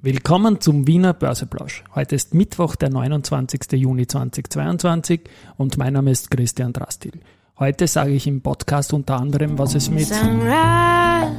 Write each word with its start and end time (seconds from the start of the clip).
Willkommen 0.00 0.60
zum 0.60 0.86
Wiener 0.86 1.12
Börseplausch. 1.12 1.82
Heute 1.92 2.14
ist 2.14 2.32
Mittwoch, 2.32 2.76
der 2.76 2.88
29. 2.88 3.72
Juni 3.72 4.06
2022 4.06 5.22
und 5.56 5.76
mein 5.76 5.92
Name 5.94 6.12
ist 6.12 6.30
Christian 6.30 6.72
Drastil. 6.72 7.14
Heute 7.58 7.88
sage 7.88 8.12
ich 8.12 8.28
im 8.28 8.40
Podcast 8.40 8.92
unter 8.92 9.18
anderem, 9.18 9.58
was 9.58 9.74
es 9.74 9.90
mit 9.90 10.06
sunrise, 10.06 10.54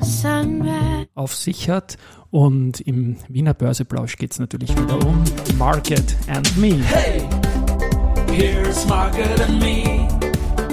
sunrise. 0.01 1.07
auf 1.15 1.33
sich 1.33 1.69
hat 1.69 1.95
und 2.31 2.81
im 2.81 3.15
Wiener 3.29 3.53
Börseplausch 3.53 4.17
geht 4.17 4.33
es 4.33 4.39
natürlich 4.39 4.71
wieder 4.71 5.07
um 5.07 5.23
Market 5.57 6.17
and 6.27 6.57
Me. 6.57 6.73
Hey, 6.83 7.21
here's 8.29 8.85
Market 8.87 9.39
and 9.39 9.59
Me, 9.61 10.05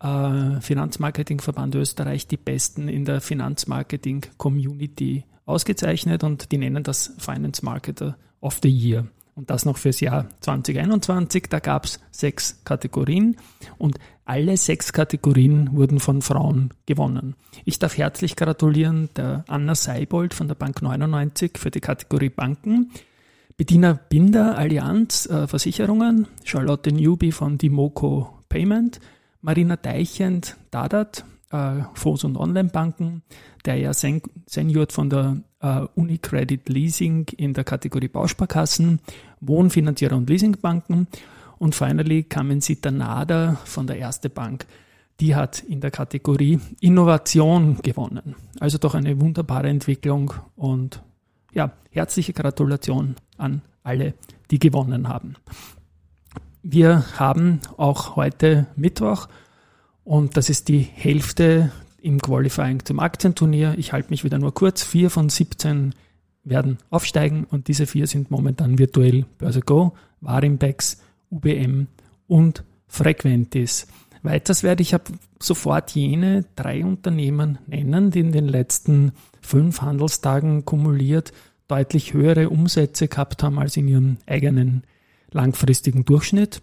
äh, 0.00 0.60
Finanzmarketingverband 0.60 1.74
Österreich, 1.74 2.26
die 2.26 2.36
Besten 2.36 2.88
in 2.88 3.06
der 3.06 3.20
Finanzmarketing-Community 3.20 5.24
ausgezeichnet 5.46 6.22
und 6.22 6.52
die 6.52 6.58
nennen 6.58 6.82
das 6.82 7.14
Finance 7.18 7.64
Marketer 7.64 8.18
of 8.40 8.58
the 8.62 8.68
Year. 8.68 9.06
Und 9.38 9.50
das 9.50 9.64
noch 9.64 9.76
fürs 9.76 10.00
Jahr 10.00 10.26
2021. 10.40 11.44
Da 11.48 11.60
gab 11.60 11.84
es 11.84 12.00
sechs 12.10 12.64
Kategorien 12.64 13.36
und 13.78 13.96
alle 14.24 14.56
sechs 14.56 14.92
Kategorien 14.92 15.76
wurden 15.76 16.00
von 16.00 16.22
Frauen 16.22 16.74
gewonnen. 16.86 17.36
Ich 17.64 17.78
darf 17.78 17.96
herzlich 17.96 18.34
gratulieren 18.34 19.10
der 19.14 19.44
Anna 19.46 19.76
Seibold 19.76 20.34
von 20.34 20.48
der 20.48 20.56
Bank 20.56 20.82
99 20.82 21.52
für 21.56 21.70
die 21.70 21.78
Kategorie 21.78 22.30
Banken, 22.30 22.90
Bediener 23.56 23.94
Binder 23.94 24.58
Allianz 24.58 25.26
äh, 25.26 25.46
Versicherungen, 25.46 26.26
Charlotte 26.42 26.90
Newby 26.90 27.30
von 27.30 27.58
Dimoco 27.58 28.42
Payment, 28.48 28.98
Marina 29.40 29.76
Deichend 29.76 30.56
Dadat 30.72 31.24
äh, 31.50 31.82
Fonds 31.94 32.24
und 32.24 32.36
Online-Banken, 32.36 33.22
der 33.64 33.76
ja 33.76 33.94
Sen 33.94 34.20
Senior 34.46 34.86
von 34.90 35.10
der 35.10 35.42
äh, 35.60 35.86
Unicredit 35.94 36.68
Leasing 36.68 37.26
in 37.36 37.54
der 37.54 37.64
Kategorie 37.64 38.08
Bausparkassen, 38.08 39.00
Wohnfinanzierer 39.40 40.16
und 40.16 40.28
Leasingbanken 40.28 41.06
und 41.58 41.74
finally 41.74 42.22
kamen 42.22 42.60
sie 42.60 42.78
Nada 42.90 43.58
von 43.64 43.86
der 43.86 43.98
Erste 43.98 44.30
Bank. 44.30 44.66
Die 45.20 45.34
hat 45.34 45.60
in 45.60 45.80
der 45.80 45.90
Kategorie 45.90 46.60
Innovation 46.80 47.78
gewonnen. 47.82 48.36
Also 48.60 48.78
doch 48.78 48.94
eine 48.94 49.20
wunderbare 49.20 49.68
Entwicklung 49.68 50.32
und 50.54 51.02
ja, 51.52 51.72
herzliche 51.90 52.32
Gratulation 52.32 53.16
an 53.36 53.62
alle, 53.82 54.14
die 54.50 54.58
gewonnen 54.58 55.08
haben. 55.08 55.34
Wir 56.62 57.04
haben 57.18 57.60
auch 57.76 58.16
heute 58.16 58.66
Mittwoch 58.76 59.28
und 60.04 60.36
das 60.36 60.50
ist 60.50 60.68
die 60.68 60.80
Hälfte 60.80 61.72
im 62.00 62.20
Qualifying 62.20 62.84
zum 62.84 63.00
Aktienturnier. 63.00 63.74
Ich 63.76 63.92
halte 63.92 64.10
mich 64.10 64.24
wieder 64.24 64.38
nur 64.38 64.54
kurz. 64.54 64.82
Vier 64.82 65.10
von 65.10 65.28
17 65.28 65.94
werden 66.48 66.78
aufsteigen 66.90 67.44
und 67.44 67.68
diese 67.68 67.86
vier 67.86 68.06
sind 68.06 68.30
momentan 68.30 68.78
virtuell 68.78 69.26
Börse 69.38 69.60
Go, 69.60 69.94
Warimbex, 70.20 70.98
UBM 71.30 71.86
und 72.26 72.64
Frequentis. 72.86 73.86
Weiters 74.22 74.62
werde 74.62 74.82
ich 74.82 74.94
ab 74.94 75.08
sofort 75.40 75.92
jene 75.92 76.44
drei 76.56 76.84
Unternehmen 76.84 77.58
nennen, 77.66 78.10
die 78.10 78.20
in 78.20 78.32
den 78.32 78.48
letzten 78.48 79.12
fünf 79.40 79.80
Handelstagen 79.80 80.64
kumuliert 80.64 81.32
deutlich 81.68 82.14
höhere 82.14 82.48
Umsätze 82.48 83.08
gehabt 83.08 83.42
haben 83.42 83.58
als 83.58 83.76
in 83.76 83.88
ihrem 83.88 84.16
eigenen 84.26 84.82
langfristigen 85.30 86.04
Durchschnitt. 86.04 86.62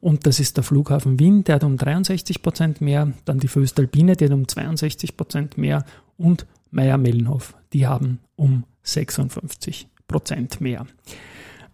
Und 0.00 0.26
das 0.26 0.38
ist 0.38 0.56
der 0.56 0.64
Flughafen 0.64 1.18
Wien, 1.18 1.42
der 1.42 1.56
hat 1.56 1.64
um 1.64 1.76
63 1.76 2.40
Prozent 2.40 2.80
mehr, 2.80 3.12
dann 3.24 3.40
die 3.40 3.48
Föstalpine, 3.48 4.14
die 4.14 4.26
hat 4.26 4.32
um 4.32 4.46
62 4.46 5.16
Prozent 5.16 5.58
mehr 5.58 5.84
und 6.16 6.46
Meier-Mellenhof, 6.70 7.54
die 7.72 7.86
haben 7.86 8.20
um 8.36 8.64
56 8.82 9.88
Prozent 10.06 10.60
mehr. 10.60 10.86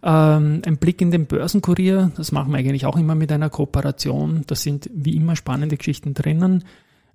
Ähm, 0.05 0.61
ein 0.63 0.77
Blick 0.77 1.01
in 1.01 1.09
den 1.09 1.25
Börsenkurier, 1.25 2.11
das 2.15 2.31
machen 2.31 2.51
wir 2.51 2.59
eigentlich 2.59 2.85
auch 2.85 2.97
immer 2.97 3.15
mit 3.15 3.31
einer 3.31 3.49
Kooperation. 3.49 4.43
Da 4.45 4.53
sind 4.55 4.89
wie 4.93 5.15
immer 5.15 5.35
spannende 5.35 5.77
Geschichten 5.77 6.13
drinnen. 6.13 6.63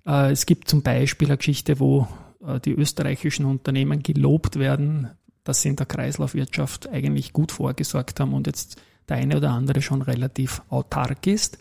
Äh, 0.05 0.31
es 0.31 0.45
gibt 0.45 0.67
zum 0.67 0.81
Beispiel 0.81 1.29
eine 1.29 1.37
Geschichte, 1.37 1.79
wo 1.79 2.07
äh, 2.45 2.59
die 2.59 2.73
österreichischen 2.73 3.45
Unternehmen 3.45 4.03
gelobt 4.03 4.59
werden, 4.59 5.09
dass 5.45 5.61
sie 5.61 5.69
in 5.69 5.77
der 5.77 5.85
Kreislaufwirtschaft 5.85 6.89
eigentlich 6.89 7.31
gut 7.31 7.53
vorgesorgt 7.53 8.19
haben 8.19 8.33
und 8.33 8.47
jetzt 8.47 8.81
der 9.07 9.17
eine 9.17 9.37
oder 9.37 9.51
andere 9.51 9.81
schon 9.81 10.01
relativ 10.01 10.61
autark 10.69 11.25
ist. 11.27 11.59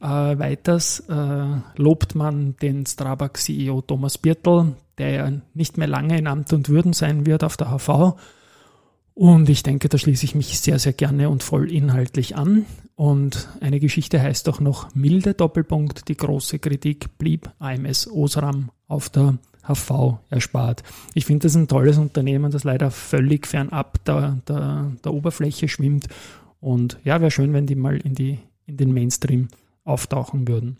Äh, 0.00 0.06
weiters 0.06 1.02
lobt 1.76 2.14
man 2.14 2.56
den 2.56 2.86
Strabag-CEO 2.86 3.82
Thomas 3.82 4.16
Birtel, 4.16 4.76
der 4.98 5.10
ja 5.10 5.32
nicht 5.54 5.78
mehr 5.78 5.88
lange 5.88 6.18
in 6.18 6.26
Amt 6.26 6.52
und 6.52 6.68
Würden 6.68 6.92
sein 6.92 7.26
wird 7.26 7.44
auf 7.44 7.56
der 7.56 7.70
HV. 7.70 8.16
Und 9.14 9.48
ich 9.48 9.62
denke, 9.62 9.88
da 9.88 9.98
schließe 9.98 10.24
ich 10.24 10.34
mich 10.34 10.60
sehr, 10.60 10.78
sehr 10.78 10.92
gerne 10.92 11.28
und 11.28 11.42
voll 11.42 11.72
inhaltlich 11.72 12.36
an. 12.36 12.66
Und 12.94 13.48
eine 13.60 13.80
Geschichte 13.80 14.20
heißt 14.20 14.48
auch 14.48 14.60
noch 14.60 14.94
milde 14.94 15.34
Doppelpunkt. 15.34 16.08
Die 16.08 16.16
große 16.16 16.58
Kritik 16.58 17.18
blieb 17.18 17.50
AMS 17.58 18.08
Osram 18.08 18.70
auf 18.86 19.08
der 19.08 19.38
HV 19.62 20.18
erspart. 20.30 20.82
Ich 21.14 21.26
finde 21.26 21.44
das 21.44 21.56
ein 21.56 21.68
tolles 21.68 21.98
Unternehmen, 21.98 22.50
das 22.50 22.64
leider 22.64 22.90
völlig 22.90 23.46
fernab 23.46 24.04
der, 24.04 24.38
der, 24.48 24.92
der 25.04 25.12
Oberfläche 25.12 25.68
schwimmt 25.68 26.08
und 26.60 26.98
ja, 27.04 27.20
wäre 27.20 27.30
schön, 27.30 27.52
wenn 27.52 27.66
die 27.66 27.74
mal 27.74 27.96
in, 27.96 28.14
die, 28.14 28.38
in 28.66 28.76
den 28.76 28.92
Mainstream 28.92 29.48
auftauchen 29.84 30.48
würden. 30.48 30.78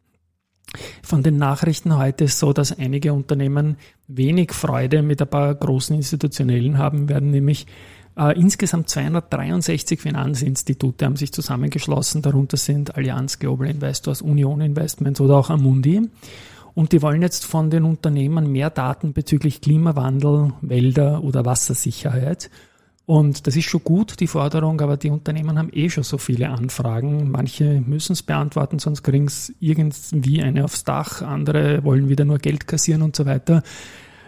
Von 1.02 1.22
den 1.22 1.36
Nachrichten 1.36 1.96
heute 1.96 2.24
ist 2.24 2.38
so, 2.38 2.52
dass 2.52 2.78
einige 2.78 3.12
Unternehmen 3.12 3.76
wenig 4.06 4.52
Freude 4.52 5.02
mit 5.02 5.22
ein 5.22 5.28
paar 5.28 5.54
großen 5.54 5.96
Institutionellen 5.96 6.78
haben 6.78 7.08
werden, 7.08 7.30
nämlich 7.30 7.66
äh, 8.18 8.38
insgesamt 8.38 8.88
263 8.90 10.00
Finanzinstitute 10.00 11.06
haben 11.06 11.16
sich 11.16 11.32
zusammengeschlossen, 11.32 12.20
darunter 12.20 12.56
sind 12.56 12.96
Allianz 12.96 13.38
Global 13.38 13.68
Investors, 13.68 14.22
Union 14.22 14.60
Investments 14.60 15.20
oder 15.20 15.36
auch 15.36 15.50
Amundi. 15.50 16.02
Und 16.74 16.92
die 16.92 17.02
wollen 17.02 17.22
jetzt 17.22 17.44
von 17.44 17.70
den 17.70 17.84
Unternehmen 17.84 18.52
mehr 18.52 18.70
Daten 18.70 19.12
bezüglich 19.12 19.60
Klimawandel, 19.60 20.52
Wälder 20.60 21.24
oder 21.24 21.44
Wassersicherheit. 21.44 22.50
Und 23.08 23.46
das 23.46 23.56
ist 23.56 23.64
schon 23.64 23.82
gut, 23.84 24.20
die 24.20 24.26
Forderung, 24.26 24.82
aber 24.82 24.98
die 24.98 25.08
Unternehmen 25.08 25.58
haben 25.58 25.70
eh 25.72 25.88
schon 25.88 26.04
so 26.04 26.18
viele 26.18 26.50
Anfragen. 26.50 27.30
Manche 27.30 27.80
müssen 27.86 28.12
es 28.12 28.22
beantworten, 28.22 28.78
sonst 28.78 29.02
kriegen 29.02 29.28
es 29.28 29.50
irgendwie 29.60 30.42
eine 30.42 30.62
aufs 30.62 30.84
Dach, 30.84 31.22
andere 31.22 31.82
wollen 31.84 32.10
wieder 32.10 32.26
nur 32.26 32.36
Geld 32.36 32.66
kassieren 32.66 33.00
und 33.00 33.16
so 33.16 33.24
weiter. 33.24 33.62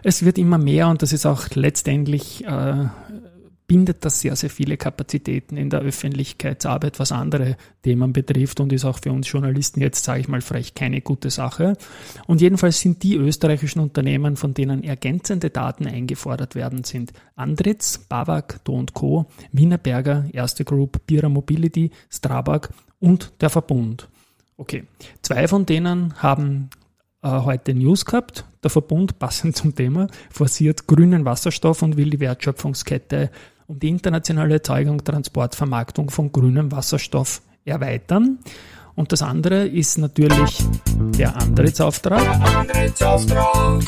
Es 0.02 0.24
wird 0.24 0.38
immer 0.38 0.56
mehr 0.56 0.88
und 0.88 1.02
das 1.02 1.12
ist 1.12 1.26
auch 1.26 1.50
letztendlich 1.52 2.46
äh, 2.46 2.86
bindet 3.70 4.05
das 4.05 4.20
sehr, 4.20 4.34
sehr 4.34 4.50
viele 4.50 4.76
Kapazitäten 4.76 5.56
in 5.56 5.70
der 5.70 5.78
Öffentlichkeitsarbeit, 5.78 6.99
was 6.99 7.12
andere 7.12 7.56
Themen 7.82 8.12
betrifft 8.12 8.58
und 8.58 8.72
ist 8.72 8.84
auch 8.84 8.99
für 8.99 9.12
uns 9.12 9.31
Journalisten 9.31 9.81
jetzt, 9.81 10.02
sage 10.02 10.19
ich 10.19 10.26
mal 10.26 10.40
frech, 10.40 10.75
keine 10.75 11.00
gute 11.02 11.31
Sache. 11.31 11.76
Und 12.26 12.40
jedenfalls 12.40 12.81
sind 12.81 13.05
die 13.05 13.14
österreichischen 13.14 13.78
Unternehmen, 13.78 14.34
von 14.34 14.55
denen 14.55 14.82
ergänzende 14.82 15.50
Daten 15.50 15.87
eingefordert 15.87 16.56
werden, 16.56 16.82
sind 16.82 17.12
Andritz, 17.37 17.99
Bavak, 18.08 18.58
Do 18.64 18.84
Co., 18.93 19.26
Wienerberger, 19.52 20.25
Erste 20.32 20.64
Group, 20.64 21.06
Bira 21.06 21.28
Mobility, 21.28 21.93
Strabag 22.11 22.70
und 22.99 23.31
der 23.40 23.50
Verbund. 23.50 24.08
Okay, 24.56 24.82
zwei 25.23 25.46
von 25.46 25.64
denen 25.64 26.20
haben 26.20 26.70
äh, 27.23 27.28
heute 27.28 27.73
News 27.73 28.05
gehabt. 28.05 28.44
Der 28.64 28.70
Verbund, 28.70 29.19
passend 29.20 29.56
zum 29.56 29.76
Thema, 29.76 30.08
forciert 30.28 30.88
grünen 30.88 31.25
Wasserstoff 31.25 31.82
und 31.82 31.96
will 31.96 32.11
die 32.11 32.19
Wertschöpfungskette 32.19 33.31
um 33.70 33.78
die 33.78 33.88
internationale 33.88 34.55
Erzeugung, 34.55 35.05
Transport, 35.05 35.55
Vermarktung 35.55 36.11
von 36.11 36.32
grünem 36.32 36.72
Wasserstoff 36.72 37.40
erweitern. 37.64 38.40
Und 38.96 39.12
das 39.12 39.22
andere 39.22 39.64
ist 39.67 39.96
natürlich 39.96 40.58
der 41.17 41.37
Antrittsauftrag. 41.37 42.20
Antrittsauftrag. 42.56 43.84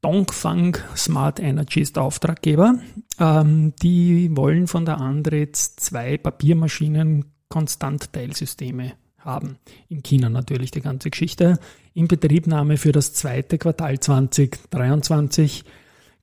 Dongfang 0.00 0.78
Smart 0.96 1.38
Energy 1.38 1.80
ist 1.80 1.96
der 1.96 2.04
Auftraggeber. 2.04 2.76
Ähm, 3.20 3.74
die 3.82 4.34
wollen 4.34 4.68
von 4.68 4.86
der 4.86 4.98
Andritz 4.98 5.76
zwei 5.76 6.16
Papiermaschinen 6.16 7.26
Konstantteilsysteme 7.50 8.94
haben. 9.18 9.58
In 9.88 10.02
China 10.02 10.30
natürlich 10.30 10.70
die 10.70 10.80
ganze 10.80 11.10
Geschichte. 11.10 11.58
In 11.92 12.08
Betriebnahme 12.08 12.78
für 12.78 12.92
das 12.92 13.12
zweite 13.12 13.58
Quartal 13.58 14.00
2023 14.00 15.64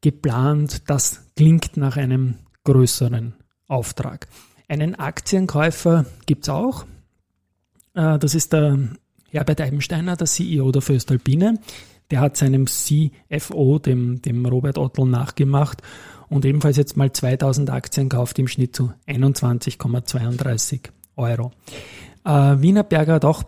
geplant. 0.01 0.89
Das 0.89 1.27
klingt 1.35 1.77
nach 1.77 1.97
einem 1.97 2.39
größeren 2.63 3.35
Auftrag. 3.67 4.27
Einen 4.67 4.95
Aktienkäufer 4.95 6.05
gibt 6.25 6.43
es 6.43 6.49
auch. 6.49 6.85
Äh, 7.93 8.17
das 8.19 8.35
ist 8.35 8.53
der 8.53 8.77
Herbert 9.29 9.61
Eibensteiner, 9.61 10.15
der 10.15 10.27
CEO 10.27 10.71
der 10.71 10.81
Föstalpine. 10.81 11.59
Der 12.11 12.19
hat 12.19 12.37
seinem 12.37 12.67
CFO, 12.67 13.79
dem, 13.79 14.21
dem 14.21 14.45
Robert 14.45 14.77
Ottl, 14.77 15.05
nachgemacht 15.05 15.81
und 16.29 16.45
ebenfalls 16.45 16.77
jetzt 16.77 16.97
mal 16.97 17.11
2000 17.11 17.69
Aktien 17.69 18.09
kauft 18.09 18.37
im 18.39 18.47
Schnitt 18.47 18.75
zu 18.75 18.93
21,32 19.07 20.89
Euro. 21.15 21.51
Äh, 22.25 22.29
Wienerberger 22.31 23.15
hat 23.15 23.25
auch 23.25 23.43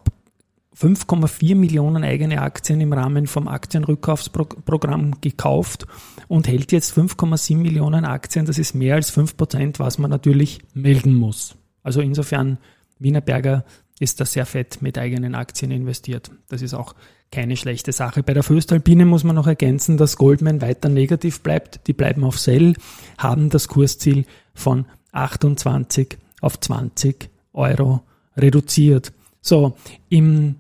5,4 0.77 1.56
Millionen 1.56 2.04
eigene 2.04 2.42
Aktien 2.42 2.81
im 2.81 2.92
Rahmen 2.92 3.27
vom 3.27 3.48
Aktienrückkaufsprogramm 3.48 5.22
gekauft 5.22 5.88
und 6.27 6.48
hält 6.48 6.72
jetzt 6.72 6.98
5,7 6.98 7.57
Millionen 7.57 8.04
Aktien. 8.04 8.45
Das 8.45 8.57
ist 8.57 8.75
mehr 8.75 8.95
als 8.95 9.10
5 9.10 9.38
Prozent, 9.38 9.80
was 9.80 9.98
man 9.98 10.12
natürlich 10.12 10.60
melden 10.74 11.16
muss. 11.16 11.56
Also 11.83 12.01
insofern, 12.01 12.57
Wienerberger 13.00 13.63
ist 14.00 14.19
da 14.19 14.25
sehr 14.25 14.45
fett 14.45 14.81
mit 14.81 14.98
eigenen 14.98 15.36
Aktien 15.36 15.72
investiert. 15.72 16.30
Das 16.50 16.62
ist 16.62 16.74
auch 16.74 16.95
keine 17.31 17.56
schlechte 17.56 17.92
Sache. 17.92 18.24
Bei 18.24 18.33
der 18.33 18.44
Föstalpine 18.44 19.06
muss 19.06 19.24
man 19.24 19.36
noch 19.36 19.48
ergänzen, 19.48 19.98
dass 19.98 20.18
Goldman 20.18 20.62
weiter 20.62 20.89
negativ 20.89 21.42
bleibt. 21.42 21.88
Die 21.88 21.94
bleiben 21.94 22.24
auf 22.24 22.38
Sell, 22.38 22.75
haben 23.18 23.50
das 23.50 23.68
Kursziel 23.68 24.25
von 24.54 24.86
28 25.13 26.18
auf 26.42 26.60
20 26.60 27.30
Euro 27.54 28.01
reduziert. 28.36 29.13
So, 29.42 29.77
im 30.10 30.56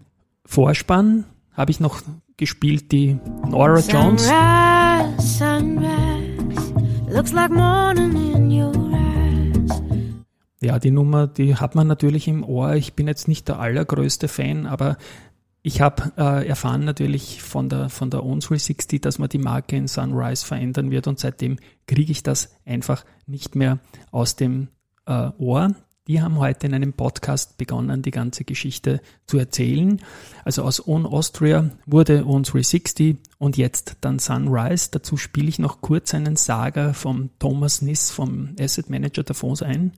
Vorspann 0.45 1.25
habe 1.53 1.71
ich 1.71 1.79
noch 1.79 2.01
gespielt 2.37 2.91
die 2.91 3.17
Nora 3.47 3.79
Jones. 3.79 4.27
Sunrise, 4.27 5.37
sunrise, 5.37 6.73
looks 7.09 7.31
like 7.31 7.51
morning 7.51 8.33
in 8.33 8.51
your 8.51 8.73
eyes. 8.91 9.81
Ja, 10.61 10.79
die 10.79 10.91
Nummer, 10.91 11.27
die 11.27 11.55
hat 11.55 11.75
man 11.75 11.87
natürlich 11.87 12.27
im 12.27 12.43
Ohr. 12.43 12.75
Ich 12.75 12.93
bin 12.93 13.07
jetzt 13.07 13.27
nicht 13.27 13.47
der 13.47 13.59
allergrößte 13.59 14.27
Fan, 14.27 14.65
aber 14.65 14.97
ich 15.61 15.81
habe 15.81 16.11
äh, 16.17 16.47
erfahren 16.47 16.85
natürlich 16.85 17.41
von 17.41 17.69
der, 17.69 17.89
von 17.89 18.11
der 18.11 18.23
On 18.23 18.39
360, 18.39 19.01
dass 19.01 19.17
man 19.17 19.29
die 19.29 19.39
Marke 19.39 19.75
in 19.75 19.87
Sunrise 19.87 20.45
verändern 20.45 20.91
wird 20.91 21.07
und 21.07 21.19
seitdem 21.19 21.57
kriege 21.87 22.11
ich 22.11 22.21
das 22.21 22.55
einfach 22.65 23.03
nicht 23.25 23.55
mehr 23.55 23.79
aus 24.11 24.35
dem 24.35 24.67
äh, 25.07 25.29
Ohr. 25.39 25.73
Die 26.07 26.21
haben 26.21 26.39
heute 26.39 26.67
in 26.67 26.75
einem 26.75 26.93
Podcast 26.93 27.57
begonnen, 27.57 28.03
die 28.03 28.11
ganze 28.11 28.43
Geschichte 28.43 29.01
zu 29.25 29.39
erzählen. 29.39 29.99
Also 30.43 30.61
aus 30.61 30.87
On 30.87 31.03
Austria 31.03 31.71
wurde 31.87 32.27
On 32.27 32.43
360 32.43 33.17
und 33.39 33.57
jetzt 33.57 33.97
dann 34.01 34.19
Sunrise. 34.19 34.89
Dazu 34.91 35.17
spiele 35.17 35.49
ich 35.49 35.57
noch 35.57 35.81
kurz 35.81 36.13
einen 36.13 36.35
Saga 36.35 36.93
vom 36.93 37.31
Thomas 37.39 37.81
Niss 37.81 38.11
vom 38.11 38.55
Asset 38.59 38.87
Manager 38.91 39.23
der 39.23 39.33
Fonds 39.33 39.63
ein. 39.63 39.93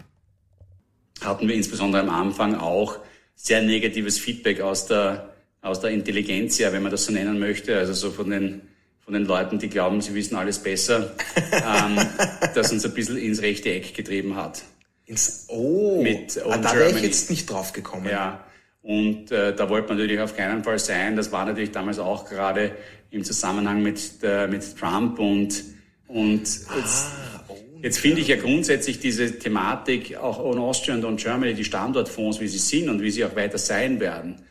Hatten 1.19 1.49
wir 1.49 1.55
insbesondere 1.55 2.03
am 2.03 2.09
Anfang 2.09 2.55
auch 2.55 2.99
sehr 3.35 3.61
negatives 3.61 4.17
Feedback 4.17 4.61
aus 4.61 4.85
der, 4.85 5.33
aus 5.61 5.81
der 5.81 5.91
Intelligenz, 5.91 6.57
ja, 6.57 6.71
wenn 6.71 6.83
man 6.83 6.91
das 6.91 7.03
so 7.03 7.11
nennen 7.11 7.37
möchte, 7.37 7.77
also 7.77 7.91
so 7.91 8.11
von 8.11 8.29
den 8.29 8.61
von 9.03 9.13
den 9.13 9.23
Leuten, 9.23 9.57
die 9.57 9.69
glauben, 9.69 10.01
sie 10.01 10.13
wissen 10.13 10.35
alles 10.35 10.59
besser, 10.59 11.15
ähm, 11.53 11.97
das 12.53 12.73
uns 12.73 12.83
ein 12.83 12.93
bisschen 12.93 13.15
ins 13.15 13.41
rechte 13.41 13.69
Eck 13.69 13.93
getrieben 13.93 14.35
hat. 14.35 14.63
Ins 15.07 15.45
Oh, 15.47 16.01
mit 16.03 16.39
ah, 16.45 16.57
da 16.57 16.75
wäre 16.75 16.91
ich 16.91 17.01
jetzt 17.01 17.29
nicht 17.29 17.49
drauf 17.49 17.73
gekommen. 17.73 18.07
Ja, 18.09 18.45
und 18.81 19.31
äh, 19.31 19.55
da 19.55 19.69
wollte 19.69 19.89
man 19.89 19.97
natürlich 19.97 20.21
auf 20.21 20.35
keinen 20.35 20.63
Fall 20.63 20.79
sein. 20.79 21.15
Das 21.15 21.31
war 21.31 21.45
natürlich 21.45 21.71
damals 21.71 21.97
auch 21.97 22.29
gerade 22.29 22.71
im 23.09 23.23
Zusammenhang 23.23 23.81
mit, 23.81 23.99
äh, 24.21 24.47
mit 24.47 24.77
Trump 24.77 25.19
und, 25.19 25.63
und 26.07 26.41
jetzt, 26.41 26.67
ah, 26.69 27.43
oh, 27.47 27.57
jetzt 27.81 27.99
finde 27.99 28.21
ich 28.21 28.27
ja 28.27 28.35
grundsätzlich 28.35 28.99
diese 28.99 29.39
Thematik 29.39 30.17
auch 30.17 30.39
on 30.39 30.59
Austria 30.59 30.95
und 30.95 31.05
on 31.05 31.17
Germany, 31.17 31.53
die 31.53 31.63
Standortfonds, 31.63 32.39
wie 32.39 32.47
sie 32.47 32.59
sind 32.59 32.89
und 32.89 33.01
wie 33.01 33.11
sie 33.11 33.23
auch 33.25 33.35
weiter 33.35 33.57
sein 33.57 33.99
werden, 33.99 34.41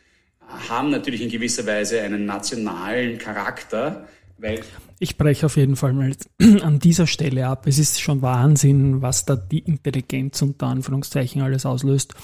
haben 0.69 0.89
natürlich 0.89 1.21
in 1.21 1.29
gewisser 1.29 1.65
Weise 1.65 2.01
einen 2.01 2.25
nationalen 2.25 3.17
Charakter, 3.17 4.07
weil 4.37 4.61
ich 4.99 5.17
breche 5.17 5.45
auf 5.45 5.57
jeden 5.57 5.75
Fall 5.75 5.93
mal 5.93 6.11
an 6.61 6.79
dieser 6.79 7.07
Stelle 7.07 7.47
ab. 7.47 7.67
Es 7.67 7.77
ist 7.79 8.01
schon 8.01 8.21
Wahnsinn, 8.21 9.01
was 9.01 9.25
da 9.25 9.35
die 9.35 9.59
Intelligenz 9.59 10.41
unter 10.41 10.67
Anführungszeichen 10.67 11.41
alles 11.41 11.65
auslöst. 11.65 12.15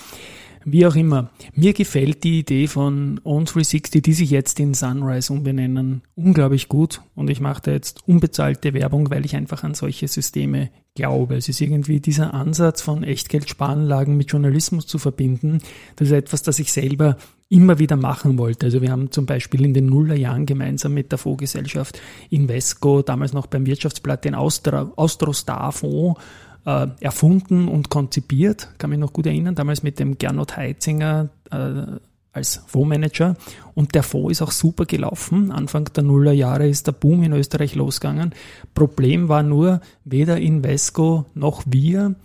Wie 0.65 0.85
auch 0.85 0.95
immer, 0.95 1.29
mir 1.53 1.73
gefällt 1.73 2.23
die 2.23 2.39
Idee 2.39 2.67
von 2.67 3.19
On360, 3.21 4.01
die 4.01 4.13
sich 4.13 4.29
jetzt 4.29 4.59
in 4.59 4.73
Sunrise 4.73 5.33
umbenennen, 5.33 6.03
unglaublich 6.15 6.69
gut. 6.69 7.01
Und 7.15 7.29
ich 7.29 7.41
mache 7.41 7.63
da 7.63 7.71
jetzt 7.71 8.07
unbezahlte 8.07 8.73
Werbung, 8.73 9.09
weil 9.09 9.25
ich 9.25 9.35
einfach 9.35 9.63
an 9.63 9.73
solche 9.73 10.07
Systeme 10.07 10.69
glaube. 10.95 11.35
Es 11.35 11.49
ist 11.49 11.59
irgendwie 11.59 11.99
dieser 11.99 12.33
Ansatz 12.33 12.81
von 12.81 13.03
Echtgeldsparanlagen 13.03 14.15
mit 14.15 14.31
Journalismus 14.31 14.87
zu 14.87 14.99
verbinden. 14.99 15.59
Das 15.97 16.07
ist 16.07 16.13
etwas, 16.13 16.43
das 16.43 16.59
ich 16.59 16.71
selber 16.71 17.17
immer 17.49 17.77
wieder 17.79 17.97
machen 17.97 18.37
wollte. 18.37 18.67
Also 18.67 18.81
wir 18.81 18.91
haben 18.91 19.11
zum 19.11 19.25
Beispiel 19.25 19.65
in 19.65 19.73
den 19.73 19.87
Nullerjahren 19.87 20.45
gemeinsam 20.45 20.93
mit 20.93 21.11
der 21.11 21.19
Fondsgesellschaft 21.19 21.99
Invesco, 22.29 23.01
damals 23.01 23.33
noch 23.33 23.47
beim 23.47 23.65
Wirtschaftsblatt, 23.65 24.23
den 24.23 24.35
Austro-Star-Fonds 24.35 26.21
äh, 26.65 26.87
erfunden 26.99 27.67
und 27.67 27.89
konzipiert. 27.89 28.69
Kann 28.77 28.89
mich 28.89 28.99
noch 28.99 29.13
gut 29.13 29.25
erinnern, 29.25 29.55
damals 29.55 29.83
mit 29.83 29.99
dem 29.99 30.17
Gernot 30.17 30.57
Heitzinger 30.57 31.29
äh, 31.51 31.99
als 32.33 32.61
Fondsmanager. 32.65 33.35
Und 33.75 33.95
der 33.95 34.03
Fonds 34.03 34.31
ist 34.31 34.41
auch 34.41 34.51
super 34.51 34.85
gelaufen. 34.85 35.51
Anfang 35.51 35.85
der 35.95 36.03
Nullerjahre 36.03 36.67
ist 36.67 36.87
der 36.87 36.91
Boom 36.91 37.23
in 37.23 37.33
Österreich 37.33 37.75
losgegangen. 37.75 38.33
Problem 38.73 39.29
war 39.29 39.43
nur, 39.43 39.81
weder 40.03 40.37
Invesco 40.37 41.25
noch 41.35 41.63
wir 41.67 42.15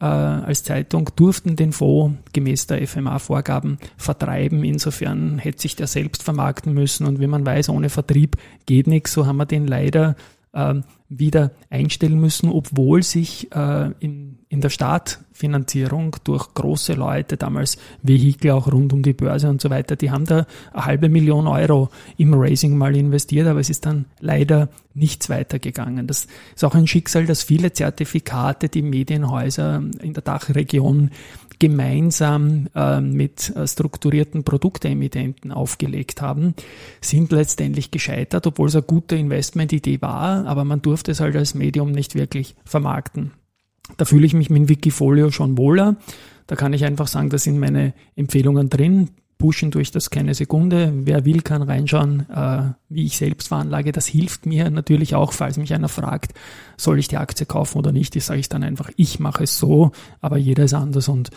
äh, 0.00 0.06
als 0.06 0.64
Zeitung 0.64 1.10
durften 1.16 1.56
den 1.56 1.72
Fonds 1.72 2.18
gemäß 2.32 2.66
der 2.66 2.86
FMA-Vorgaben 2.86 3.78
vertreiben. 3.96 4.64
Insofern 4.64 5.38
hätte 5.38 5.60
sich 5.60 5.76
der 5.76 5.86
selbst 5.86 6.22
vermarkten 6.22 6.72
müssen. 6.72 7.06
Und 7.06 7.20
wie 7.20 7.26
man 7.26 7.44
weiß, 7.44 7.68
ohne 7.68 7.90
Vertrieb 7.90 8.36
geht 8.64 8.86
nichts. 8.86 9.12
So 9.12 9.26
haben 9.26 9.36
wir 9.36 9.46
den 9.46 9.66
leider 9.66 10.16
wieder 11.08 11.52
einstellen 11.70 12.20
müssen, 12.20 12.50
obwohl 12.50 13.02
sich 13.02 13.50
äh, 13.54 13.90
in, 14.00 14.38
in 14.48 14.60
der 14.60 14.68
Startfinanzierung 14.68 16.16
durch 16.24 16.52
große 16.54 16.94
Leute, 16.94 17.36
damals 17.36 17.78
Vehikel 18.02 18.50
auch 18.50 18.70
rund 18.70 18.92
um 18.92 19.02
die 19.02 19.12
Börse 19.12 19.48
und 19.48 19.60
so 19.60 19.70
weiter, 19.70 19.96
die 19.96 20.10
haben 20.10 20.26
da 20.26 20.46
eine 20.72 20.84
halbe 20.84 21.08
Million 21.08 21.46
Euro 21.46 21.90
im 22.16 22.34
Raising 22.34 22.76
mal 22.76 22.96
investiert, 22.96 23.46
aber 23.46 23.60
es 23.60 23.70
ist 23.70 23.86
dann 23.86 24.06
leider 24.20 24.68
nichts 24.94 25.30
weitergegangen. 25.30 26.06
Das 26.06 26.26
ist 26.54 26.64
auch 26.64 26.74
ein 26.74 26.86
Schicksal, 26.86 27.26
dass 27.26 27.42
viele 27.42 27.72
Zertifikate, 27.72 28.68
die 28.68 28.82
Medienhäuser 28.82 29.82
in 30.02 30.12
der 30.12 30.22
Dachregion 30.22 31.10
gemeinsam 31.58 32.68
äh, 32.74 33.00
mit 33.00 33.52
strukturierten 33.64 34.44
Produktemittenten 34.44 35.52
aufgelegt 35.52 36.22
haben, 36.22 36.54
sind 37.00 37.32
letztendlich 37.32 37.90
gescheitert, 37.90 38.46
obwohl 38.46 38.68
es 38.68 38.76
eine 38.76 38.82
gute 38.82 39.16
Investmentidee 39.16 40.00
war, 40.00 40.46
aber 40.46 40.64
man 40.64 40.82
durfte 40.82 41.12
es 41.12 41.20
halt 41.20 41.36
als 41.36 41.54
Medium 41.54 41.92
nicht 41.92 42.14
wirklich 42.14 42.54
vermarkten. 42.64 43.32
Da 43.96 44.04
fühle 44.04 44.26
ich 44.26 44.34
mich 44.34 44.50
mit 44.50 44.68
Wikifolio 44.68 45.30
schon 45.30 45.56
wohler. 45.56 45.96
Da 46.46 46.56
kann 46.56 46.72
ich 46.72 46.84
einfach 46.84 47.08
sagen, 47.08 47.30
da 47.30 47.38
sind 47.38 47.58
meine 47.58 47.94
Empfehlungen 48.16 48.68
drin. 48.68 49.10
Pushen 49.38 49.70
durch 49.70 49.92
das 49.92 50.10
keine 50.10 50.34
Sekunde. 50.34 50.92
Wer 50.94 51.24
will, 51.24 51.42
kann 51.42 51.62
reinschauen, 51.62 52.28
äh, 52.28 52.72
wie 52.88 53.06
ich 53.06 53.16
selbst 53.16 53.48
veranlage. 53.48 53.92
Das 53.92 54.06
hilft 54.06 54.46
mir 54.46 54.68
natürlich 54.68 55.14
auch, 55.14 55.32
falls 55.32 55.56
mich 55.56 55.72
einer 55.72 55.88
fragt, 55.88 56.34
soll 56.76 56.98
ich 56.98 57.08
die 57.08 57.16
Aktie 57.16 57.46
kaufen 57.46 57.78
oder 57.78 57.92
nicht. 57.92 58.16
Ich 58.16 58.24
sage 58.24 58.40
ich 58.40 58.48
dann 58.48 58.64
einfach, 58.64 58.90
ich 58.96 59.20
mache 59.20 59.44
es 59.44 59.58
so, 59.58 59.92
aber 60.20 60.36
jeder 60.36 60.64
ist 60.64 60.74
anders 60.74 61.08
und 61.08 61.30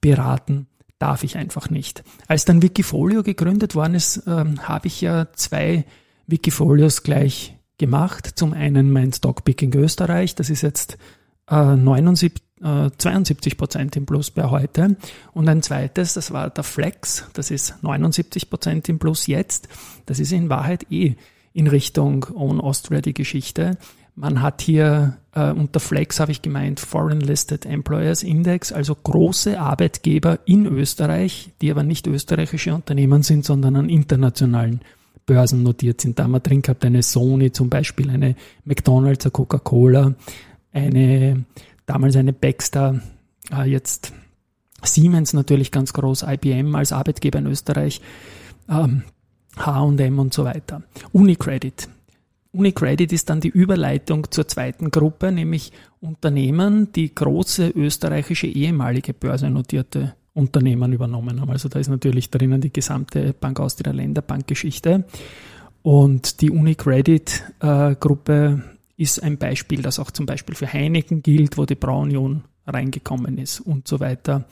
beraten 0.00 0.66
darf 0.98 1.22
ich 1.22 1.36
einfach 1.36 1.70
nicht. 1.70 2.02
Als 2.28 2.44
dann 2.44 2.62
Wikifolio 2.62 3.22
gegründet 3.22 3.74
worden 3.74 3.94
ist, 3.94 4.26
äh, 4.26 4.44
habe 4.58 4.86
ich 4.86 5.00
ja 5.00 5.28
zwei 5.34 5.84
Wikifolios 6.26 7.02
gleich 7.02 7.56
gemacht. 7.78 8.30
Zum 8.34 8.52
einen 8.52 8.90
mein 8.90 9.12
Stockpicking 9.12 9.74
Österreich, 9.74 10.34
das 10.34 10.50
ist 10.50 10.62
jetzt 10.62 10.98
äh, 11.48 11.76
79, 11.76 12.42
äh, 12.64 12.90
72 12.96 13.56
Prozent 13.56 13.96
im 13.96 14.06
Plus 14.06 14.30
bei 14.30 14.44
heute. 14.44 14.96
Und 15.32 15.48
ein 15.48 15.62
zweites, 15.62 16.14
das 16.14 16.32
war 16.32 16.50
der 16.50 16.64
Flex, 16.64 17.26
das 17.34 17.50
ist 17.50 17.82
79 17.82 18.50
Prozent 18.50 18.88
im 18.88 18.98
Plus 18.98 19.26
jetzt. 19.26 19.68
Das 20.06 20.18
ist 20.18 20.32
in 20.32 20.48
Wahrheit 20.48 20.90
eh 20.90 21.14
in 21.52 21.68
Richtung 21.68 22.26
Own 22.34 22.60
Austria 22.60 23.00
die 23.00 23.14
Geschichte. 23.14 23.78
Man 24.16 24.42
hat 24.42 24.62
hier 24.62 25.18
äh, 25.34 25.50
unter 25.50 25.80
Flex 25.80 26.20
habe 26.20 26.32
ich 26.32 26.42
gemeint 26.42 26.78
Foreign 26.80 27.20
Listed 27.20 27.66
Employers 27.66 28.22
Index, 28.22 28.72
also 28.72 28.94
große 28.94 29.58
Arbeitgeber 29.58 30.38
in 30.44 30.66
Österreich, 30.66 31.50
die 31.60 31.70
aber 31.70 31.82
nicht 31.82 32.06
österreichische 32.06 32.74
Unternehmen 32.74 33.22
sind, 33.22 33.44
sondern 33.44 33.76
an 33.76 33.88
internationalen 33.88 34.80
Börsen 35.26 35.62
notiert 35.62 36.00
sind. 36.00 36.18
Da 36.18 36.24
haben 36.24 36.32
wir 36.32 36.40
drin 36.40 36.62
gehabt 36.62 36.84
eine 36.84 37.02
Sony 37.02 37.50
zum 37.50 37.70
Beispiel, 37.70 38.10
eine 38.10 38.36
McDonalds, 38.64 39.24
eine 39.24 39.32
Coca-Cola, 39.32 40.14
eine, 40.72 41.44
damals 41.86 42.16
eine 42.16 42.32
Baxter, 42.32 43.00
äh, 43.52 43.68
jetzt 43.68 44.12
Siemens 44.82 45.32
natürlich 45.32 45.70
ganz 45.70 45.92
groß, 45.92 46.24
IBM 46.28 46.74
als 46.74 46.92
Arbeitgeber 46.92 47.38
in 47.38 47.46
Österreich, 47.46 48.00
ähm, 48.68 49.02
H&M 49.56 50.18
und 50.18 50.34
so 50.34 50.44
weiter. 50.44 50.82
Unicredit. 51.12 51.88
Unicredit 52.52 53.12
ist 53.12 53.30
dann 53.30 53.40
die 53.40 53.48
Überleitung 53.48 54.30
zur 54.30 54.46
zweiten 54.46 54.90
Gruppe, 54.90 55.32
nämlich 55.32 55.72
Unternehmen, 56.00 56.92
die 56.92 57.14
große 57.14 57.70
österreichische 57.70 58.46
ehemalige 58.46 59.12
börsennotierte 59.12 60.14
Unternehmen 60.34 60.92
übernommen 60.92 61.40
haben. 61.40 61.50
Also 61.50 61.68
da 61.68 61.78
ist 61.78 61.88
natürlich 61.88 62.30
drinnen 62.30 62.60
die 62.60 62.72
gesamte 62.72 63.32
Bank 63.32 63.60
Austria 63.60 63.92
Länderbankgeschichte. 63.92 65.04
Und 65.82 66.40
die 66.40 66.50
Unicredit-Gruppe 66.50 68.62
äh, 68.62 68.73
ist 68.96 69.22
ein 69.22 69.38
Beispiel, 69.38 69.82
das 69.82 69.98
auch 69.98 70.10
zum 70.10 70.26
Beispiel 70.26 70.54
für 70.54 70.72
Heineken 70.72 71.22
gilt, 71.22 71.58
wo 71.58 71.64
die 71.64 71.74
Braunion 71.74 72.44
reingekommen 72.66 73.38
ist 73.38 73.60
und 73.60 73.88
so 73.88 74.00
weiter 74.00 74.46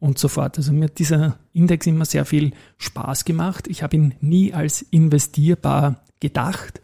und 0.00 0.18
so 0.18 0.28
fort. 0.28 0.58
Also 0.58 0.72
mir 0.72 0.86
hat 0.86 0.98
dieser 0.98 1.38
Index 1.52 1.86
immer 1.86 2.04
sehr 2.04 2.24
viel 2.24 2.52
Spaß 2.78 3.24
gemacht. 3.24 3.68
Ich 3.68 3.82
habe 3.82 3.96
ihn 3.96 4.14
nie 4.20 4.52
als 4.52 4.82
investierbar 4.82 6.02
gedacht, 6.20 6.80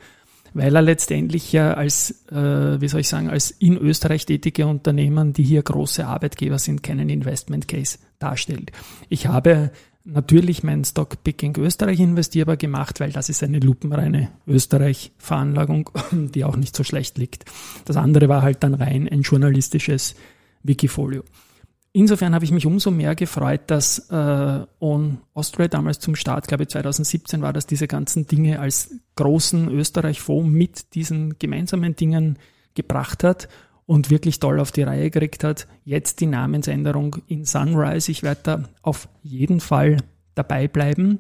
weil 0.55 0.75
er 0.75 0.83
letztendlich 0.83 1.53
ja 1.53 1.75
als, 1.75 2.27
äh, 2.31 2.81
wie 2.81 2.89
soll 2.89 3.01
ich 3.01 3.09
sagen, 3.09 3.31
als 3.31 3.51
in 3.51 3.77
Österreich 3.77 4.27
tätige 4.27 4.67
Unternehmen, 4.67 5.33
die 5.33 5.45
hier 5.45 5.63
große 5.63 6.07
Arbeitgeber 6.07 6.59
sind, 6.59 6.83
keinen 6.83 7.09
Investment 7.09 7.69
Case 7.69 7.99
darstellt. 8.19 8.73
Ich 9.09 9.27
habe 9.27 9.71
natürlich 10.05 10.63
mein 10.63 10.85
Stockpicking 10.85 11.57
Österreich 11.57 12.01
investierbar 12.01 12.57
gemacht, 12.57 13.01
weil 13.01 13.13
das 13.13 13.29
ist 13.29 13.43
eine 13.43 13.59
lupenreine 13.59 14.31
Österreich-Veranlagung, 14.47 15.91
die 16.13 16.45
auch 16.45 16.57
nicht 16.57 16.77
so 16.77 16.85
schlecht 16.85 17.19
liegt. 17.19 17.45
Das 17.85 17.97
andere 17.97 18.29
war 18.29 18.43
halt 18.43 18.63
dann 18.63 18.75
rein 18.75 19.09
ein 19.09 19.23
journalistisches 19.23 20.15
Wikifolio. 20.63 21.23
Insofern 21.93 22.35
habe 22.35 22.45
ich 22.45 22.53
mich 22.53 22.67
umso 22.67 22.93
mehr 22.93 23.17
gefreut, 23.17 23.63
dass 23.67 24.11
äh, 24.11 24.61
On 24.79 25.19
Austria 25.35 25.67
damals 25.67 25.99
zum 25.99 26.15
Start, 26.15 26.47
glaube 26.47 26.63
ich 26.63 26.69
2017 26.69 27.43
war 27.43 27.53
das, 27.53 27.67
diese 27.67 27.89
ganzen 27.89 28.29
Dinge 28.29 28.61
als 28.61 28.95
großen 29.17 29.69
Österreich-Fonds 29.69 30.49
mit 30.49 30.95
diesen 30.95 31.37
gemeinsamen 31.41 31.97
Dingen 31.97 32.39
gebracht 32.75 33.25
hat 33.25 33.49
und 33.91 34.09
wirklich 34.09 34.39
toll 34.39 34.61
auf 34.61 34.71
die 34.71 34.85
Reihe 34.85 35.11
gekriegt 35.11 35.43
hat. 35.43 35.67
Jetzt 35.85 36.21
die 36.21 36.27
Namensänderung 36.27 37.17
in 37.27 37.45
Sunrise. 37.45 38.09
Ich 38.13 38.23
werde 38.23 38.41
da 38.45 38.63
auf 38.83 39.09
jeden 39.25 39.59
Fall 39.59 39.97
dabei 40.37 40.69
bleiben. 40.69 41.19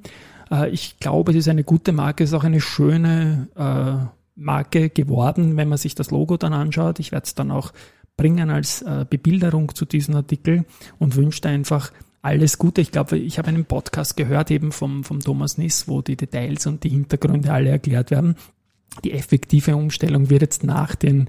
Äh, 0.52 0.70
ich 0.70 1.00
glaube, 1.00 1.32
es 1.32 1.38
ist 1.38 1.48
eine 1.48 1.64
gute 1.64 1.90
Marke, 1.90 2.22
es 2.22 2.30
ist 2.30 2.34
auch 2.34 2.44
eine 2.44 2.60
schöne 2.60 3.48
äh, 3.56 4.06
Marke 4.36 4.88
geworden, 4.88 5.56
wenn 5.56 5.68
man 5.68 5.78
sich 5.78 5.96
das 5.96 6.12
Logo 6.12 6.36
dann 6.36 6.52
anschaut. 6.52 7.00
Ich 7.00 7.10
werde 7.10 7.24
es 7.24 7.34
dann 7.34 7.50
auch 7.50 7.72
bringen 8.16 8.50
als 8.50 8.82
äh, 8.82 9.04
Bebilderung 9.10 9.74
zu 9.74 9.84
diesem 9.84 10.14
Artikel 10.14 10.64
und 11.00 11.16
wünsche 11.16 11.48
einfach 11.48 11.90
alles 12.22 12.56
Gute. 12.56 12.82
Ich 12.82 12.92
glaube, 12.92 13.18
ich 13.18 13.38
habe 13.38 13.48
einen 13.48 13.64
Podcast 13.64 14.16
gehört 14.16 14.48
eben 14.52 14.70
vom, 14.70 15.02
vom 15.02 15.18
Thomas 15.18 15.58
Niss, 15.58 15.88
wo 15.88 16.02
die 16.02 16.16
Details 16.16 16.68
und 16.68 16.84
die 16.84 16.90
Hintergründe 16.90 17.52
alle 17.52 17.70
erklärt 17.70 18.12
werden. 18.12 18.36
Die 19.02 19.10
effektive 19.10 19.74
Umstellung 19.74 20.30
wird 20.30 20.42
jetzt 20.42 20.62
nach 20.62 20.94
den 20.94 21.28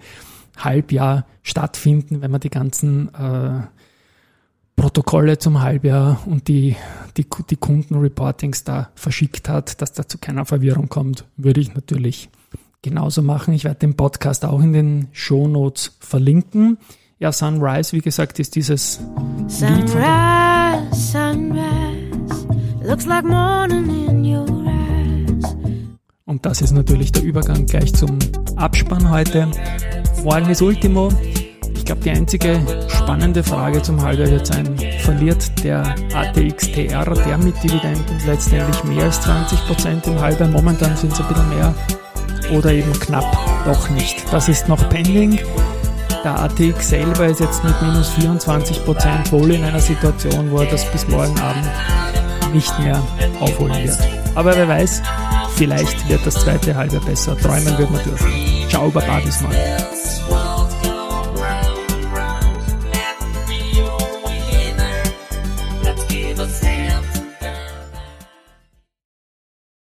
Halbjahr 0.57 1.25
stattfinden, 1.43 2.21
wenn 2.21 2.31
man 2.31 2.41
die 2.41 2.49
ganzen 2.49 3.13
äh, 3.13 3.61
Protokolle 4.75 5.37
zum 5.37 5.61
Halbjahr 5.61 6.21
und 6.25 6.47
die, 6.47 6.75
die, 7.17 7.25
die 7.49 7.55
Kundenreportings 7.55 8.63
da 8.63 8.89
verschickt 8.95 9.49
hat, 9.49 9.81
dass 9.81 9.93
da 9.93 10.07
zu 10.07 10.17
keiner 10.17 10.45
Verwirrung 10.45 10.89
kommt, 10.89 11.25
würde 11.37 11.61
ich 11.61 11.75
natürlich 11.75 12.29
genauso 12.81 13.21
machen. 13.21 13.53
Ich 13.53 13.63
werde 13.63 13.79
den 13.79 13.95
Podcast 13.95 14.45
auch 14.45 14.61
in 14.61 14.73
den 14.73 15.07
Show 15.11 15.47
Notes 15.47 15.97
verlinken. 15.99 16.77
Ja, 17.19 17.31
Sunrise, 17.31 17.93
wie 17.93 18.01
gesagt, 18.01 18.39
ist 18.39 18.55
dieses 18.55 18.99
Sunrise, 19.47 19.99
Sunrise, 20.91 22.47
looks 22.83 23.05
like 23.05 23.23
morning 23.23 24.07
in 24.07 24.25
your 24.25 24.47
eyes. 24.65 25.55
Und 26.25 26.45
das 26.45 26.61
ist 26.61 26.71
natürlich 26.71 27.11
der 27.11 27.23
Übergang 27.23 27.67
gleich 27.67 27.93
zum 27.93 28.17
Abspann 28.55 29.11
heute. 29.11 29.51
Morgen 30.23 30.49
ist 30.51 30.61
Ultimo. 30.61 31.09
Ich 31.73 31.83
glaube, 31.83 32.01
die 32.01 32.11
einzige 32.11 32.59
spannende 32.87 33.43
Frage 33.43 33.81
zum 33.81 34.01
Halbjahr 34.01 34.29
wird 34.29 34.45
sein, 34.45 34.77
verliert 34.99 35.63
der 35.63 35.95
ATXTR, 36.13 37.05
der 37.05 37.37
mit 37.39 37.55
Dividenden 37.63 38.21
letztendlich 38.27 38.83
mehr 38.83 39.05
als 39.05 39.19
20% 39.21 40.07
im 40.07 40.21
Halbjahr? 40.21 40.49
Momentan 40.49 40.95
sind 40.95 41.11
es 41.11 41.19
ein 41.19 41.27
bisschen 41.27 41.49
mehr 41.49 41.73
oder 42.51 42.71
eben 42.71 42.93
knapp 42.99 43.25
doch 43.65 43.89
nicht. 43.89 44.23
Das 44.31 44.47
ist 44.47 44.67
noch 44.67 44.87
pending. 44.89 45.39
Der 46.23 46.39
ATX 46.39 46.89
selber 46.89 47.25
ist 47.25 47.39
jetzt 47.39 47.63
mit 47.63 47.81
minus 47.81 48.11
24% 48.11 49.31
wohl 49.31 49.51
in 49.51 49.63
einer 49.63 49.79
Situation, 49.79 50.51
wo 50.51 50.59
er 50.59 50.67
das 50.67 50.85
bis 50.91 51.07
morgen 51.07 51.37
Abend 51.39 51.67
nicht 52.53 52.77
mehr 52.79 53.01
aufholen 53.39 53.83
wird. 53.83 53.97
Aber 54.35 54.55
wer 54.55 54.67
weiß, 54.67 55.01
vielleicht 55.55 56.07
wird 56.07 56.23
das 56.25 56.35
zweite 56.35 56.75
Halbjahr 56.75 57.03
besser. 57.03 57.35
Träumen 57.37 57.75
wird 57.75 57.89
man 57.89 58.03
dürfen. 58.03 58.31
Ciao, 58.69 58.89
Baba, 58.89 59.19
bis 59.19 59.41
morgen. 59.41 59.57